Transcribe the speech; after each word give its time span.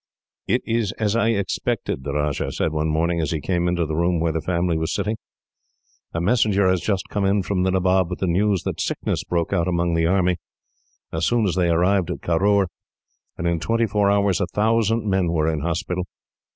"It 0.47 0.63
is 0.65 0.93
as 0.93 1.15
I 1.15 1.27
expected," 1.27 2.03
the 2.03 2.11
Rajah 2.15 2.53
said, 2.53 2.71
one 2.73 2.87
morning, 2.87 3.21
as 3.21 3.29
he 3.29 3.39
came 3.39 3.67
into 3.67 3.85
the 3.85 3.95
room 3.95 4.19
where 4.19 4.31
the 4.31 4.41
family 4.41 4.75
was 4.75 4.91
sitting. 4.91 5.15
"A 6.11 6.19
messenger 6.19 6.67
has 6.67 6.81
just 6.81 7.07
come 7.09 7.23
in 7.23 7.43
from 7.43 7.61
the 7.61 7.69
Nabob, 7.69 8.09
with 8.09 8.17
the 8.17 8.25
news 8.25 8.63
that 8.63 8.81
sickness 8.81 9.23
broke 9.23 9.53
out 9.53 9.67
among 9.67 9.93
the 9.93 10.07
army, 10.07 10.37
as 11.13 11.27
soon 11.27 11.45
as 11.45 11.53
they 11.53 11.69
arrived 11.69 12.09
at 12.09 12.21
Caroor, 12.23 12.65
and 13.37 13.45
in 13.47 13.59
twenty 13.59 13.85
four 13.85 14.09
hours 14.09 14.41
a 14.41 14.47
thousand 14.47 15.07
men 15.07 15.27
were 15.31 15.47
in 15.47 15.59
hospital. 15.59 16.05